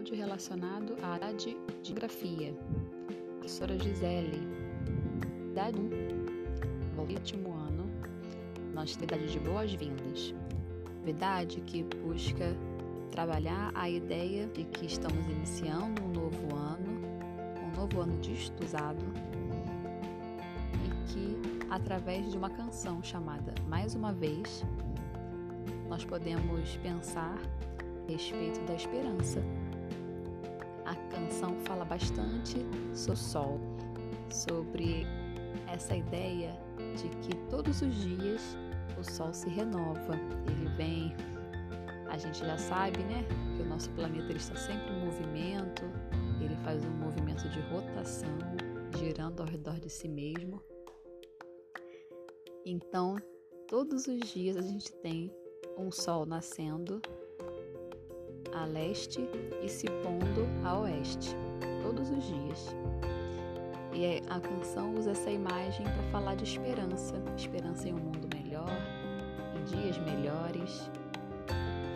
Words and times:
relacionado 0.00 0.96
à 1.02 1.08
área 1.08 1.34
de 1.34 1.56
geografia. 1.82 2.54
Professora 3.38 3.78
Gisele, 3.78 4.40
idade 5.50 5.78
1, 5.78 7.00
último 7.00 7.52
ano, 7.52 7.84
nossa 8.72 8.94
atividade 8.94 9.30
de 9.30 9.38
boas-vindas. 9.40 10.34
Atividade 10.96 11.60
que 11.60 11.84
busca 11.84 12.56
trabalhar 13.10 13.70
a 13.74 13.88
ideia 13.88 14.46
de 14.48 14.64
que 14.64 14.86
estamos 14.86 15.24
iniciando 15.28 16.02
um 16.02 16.08
novo 16.08 16.56
ano, 16.56 17.02
um 17.62 17.76
novo 17.78 18.00
ano 18.00 18.18
de 18.20 18.32
estudado, 18.32 19.04
e 20.84 21.12
que 21.12 21.36
através 21.70 22.30
de 22.30 22.38
uma 22.38 22.50
canção 22.50 23.02
chamada 23.02 23.54
Mais 23.68 23.94
uma 23.94 24.12
vez, 24.12 24.64
nós 25.88 26.02
podemos 26.04 26.76
pensar 26.78 27.38
a 28.08 28.10
respeito 28.10 28.60
da 28.64 28.74
esperança. 28.74 29.42
A 30.92 30.96
canção 31.08 31.56
fala 31.64 31.86
bastante 31.86 32.58
sobre 32.94 33.16
sol, 33.16 33.58
sobre 34.30 35.06
essa 35.72 35.96
ideia 35.96 36.54
de 36.96 37.08
que 37.20 37.34
todos 37.48 37.80
os 37.80 37.94
dias 37.94 38.58
o 39.00 39.02
sol 39.02 39.32
se 39.32 39.48
renova, 39.48 40.14
ele 40.46 40.68
vem. 40.76 41.16
A 42.10 42.18
gente 42.18 42.40
já 42.40 42.58
sabe, 42.58 42.98
né, 43.04 43.24
que 43.56 43.62
o 43.62 43.66
nosso 43.66 43.88
planeta 43.92 44.26
ele 44.26 44.36
está 44.36 44.54
sempre 44.54 44.92
em 44.92 45.04
movimento, 45.06 45.82
ele 46.42 46.54
faz 46.56 46.84
um 46.84 46.90
movimento 46.90 47.48
de 47.48 47.60
rotação, 47.72 48.36
girando 48.98 49.40
ao 49.40 49.48
redor 49.48 49.80
de 49.80 49.88
si 49.88 50.08
mesmo. 50.08 50.62
Então, 52.66 53.16
todos 53.66 54.06
os 54.06 54.20
dias 54.30 54.58
a 54.58 54.62
gente 54.62 54.92
tem 54.96 55.32
um 55.78 55.90
sol 55.90 56.26
nascendo 56.26 57.00
a 58.54 58.64
leste 58.64 59.28
e 59.62 59.68
se 59.68 59.86
pondo 60.02 60.46
a 60.64 60.78
oeste, 60.80 61.36
todos 61.82 62.10
os 62.10 62.24
dias. 62.24 62.76
E 63.92 64.22
a 64.28 64.40
canção 64.40 64.94
usa 64.94 65.10
essa 65.10 65.30
imagem 65.30 65.84
para 65.84 66.02
falar 66.10 66.34
de 66.34 66.44
esperança, 66.44 67.14
esperança 67.36 67.88
em 67.88 67.94
um 67.94 67.98
mundo 67.98 68.28
melhor, 68.34 68.70
em 69.54 69.64
dias 69.64 69.98
melhores. 69.98 70.90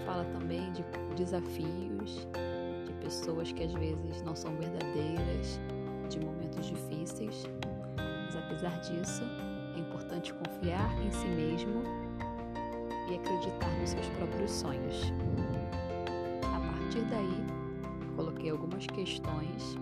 Fala 0.04 0.24
também 0.26 0.70
de 0.72 0.84
desafios, 1.16 2.28
de 2.84 2.92
pessoas 3.00 3.50
que 3.50 3.64
às 3.64 3.72
vezes 3.72 4.22
não 4.22 4.36
são 4.36 4.54
verdadeiras, 4.56 5.58
de 6.08 6.20
momentos 6.20 6.66
difíceis. 6.66 7.44
Mas 7.96 8.36
apesar 8.36 8.78
disso, 8.80 9.22
é 9.74 9.80
importante 9.80 10.34
confiar 10.34 11.02
em 11.02 11.10
si 11.10 11.26
mesmo 11.28 11.82
e 13.10 13.14
acreditar 13.14 13.70
nos 13.80 13.90
seus 13.90 14.06
próprios 14.10 14.50
sonhos. 14.50 15.12
Coloquei 18.46 18.50
algumas 18.50 18.86
questões 18.86 19.76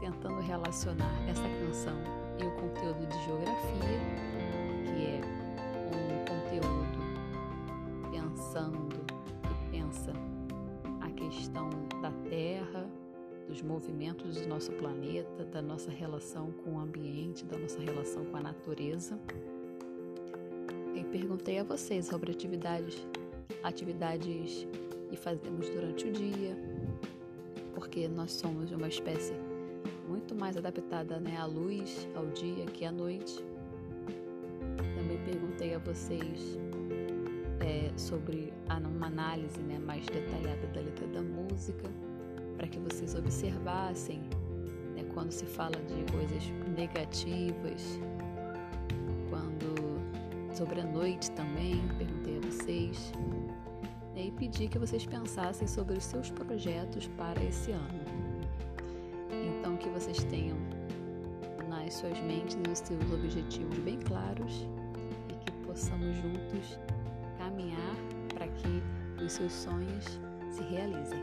tentando 0.00 0.40
relacionar 0.40 1.12
essa 1.28 1.42
canção 1.42 1.96
e 2.38 2.44
o 2.44 2.50
conteúdo 2.52 3.06
de 3.06 3.24
geografia, 3.24 4.00
que 4.84 5.06
é 5.06 5.20
um 5.86 6.24
conteúdo 6.24 7.00
pensando 8.10 9.00
e 9.44 9.70
pensa 9.70 10.12
a 11.00 11.10
questão 11.10 11.70
da 12.00 12.10
Terra, 12.28 12.88
dos 13.48 13.62
movimentos 13.62 14.40
do 14.40 14.48
nosso 14.48 14.72
planeta, 14.72 15.44
da 15.46 15.62
nossa 15.62 15.90
relação 15.90 16.52
com 16.64 16.74
o 16.74 16.78
ambiente, 16.78 17.44
da 17.44 17.58
nossa 17.58 17.80
relação 17.80 18.24
com 18.26 18.36
a 18.36 18.40
natureza. 18.40 19.18
Eu 20.94 21.04
perguntei 21.10 21.58
a 21.58 21.64
vocês 21.64 22.06
sobre 22.06 22.30
atividades, 22.30 23.06
atividades 23.62 24.66
que 25.08 25.16
fazemos 25.16 25.68
durante 25.68 26.06
o 26.06 26.12
dia, 26.12 26.56
porque 27.80 28.06
nós 28.08 28.32
somos 28.32 28.70
uma 28.72 28.88
espécie 28.88 29.32
muito 30.06 30.34
mais 30.34 30.54
adaptada 30.54 31.18
né, 31.18 31.38
à 31.38 31.46
luz, 31.46 32.06
ao 32.14 32.26
dia 32.26 32.66
que 32.66 32.84
à 32.84 32.92
noite. 32.92 33.42
Também 34.76 35.18
perguntei 35.24 35.74
a 35.74 35.78
vocês 35.78 36.58
é, 37.60 37.90
sobre 37.96 38.52
uma 38.68 39.06
análise 39.06 39.58
né, 39.62 39.78
mais 39.78 40.04
detalhada 40.04 40.66
da 40.66 40.80
letra 40.82 41.06
da 41.06 41.22
música, 41.22 41.88
para 42.58 42.68
que 42.68 42.78
vocês 42.80 43.14
observassem 43.14 44.20
né, 44.94 45.02
quando 45.14 45.32
se 45.32 45.46
fala 45.46 45.76
de 45.76 46.12
coisas 46.12 46.42
negativas, 46.76 47.98
quando 49.30 50.54
sobre 50.54 50.82
a 50.82 50.84
noite 50.84 51.30
também, 51.30 51.80
perguntei 51.96 52.36
a 52.36 52.40
vocês. 52.40 53.10
Pedi 54.40 54.66
que 54.66 54.78
vocês 54.78 55.06
pensassem 55.06 55.68
sobre 55.68 55.96
os 55.96 56.02
seus 56.02 56.30
projetos 56.30 57.06
para 57.16 57.40
esse 57.44 57.70
ano 57.70 58.20
que 59.80 59.88
vocês 59.88 60.22
tenham 60.24 60.56
nas 61.68 61.94
suas 61.94 62.20
mentes 62.20 62.56
os 62.70 62.78
seus 62.78 63.12
objetivos 63.12 63.78
bem 63.78 63.98
claros 63.98 64.68
e 65.28 65.34
que 65.44 65.52
possamos 65.66 66.14
juntos 66.16 66.78
caminhar 67.38 67.96
para 68.34 68.46
que 68.48 68.82
os 69.24 69.32
seus 69.32 69.52
sonhos 69.52 70.04
se 70.50 70.62
realizem. 70.62 71.20